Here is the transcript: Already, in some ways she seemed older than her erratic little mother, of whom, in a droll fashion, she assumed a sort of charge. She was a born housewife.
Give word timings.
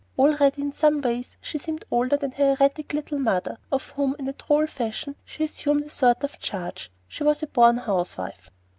Already, 0.17 0.63
in 0.63 0.71
some 0.71 0.99
ways 0.99 1.37
she 1.41 1.59
seemed 1.59 1.85
older 1.91 2.17
than 2.17 2.31
her 2.31 2.55
erratic 2.59 2.91
little 2.91 3.19
mother, 3.19 3.59
of 3.71 3.89
whom, 3.89 4.15
in 4.17 4.27
a 4.27 4.33
droll 4.33 4.65
fashion, 4.65 5.15
she 5.23 5.43
assumed 5.43 5.85
a 5.85 5.91
sort 5.91 6.23
of 6.23 6.39
charge. 6.39 6.91
She 7.07 7.23
was 7.23 7.43
a 7.43 7.45
born 7.47 7.77
housewife. 7.77 8.49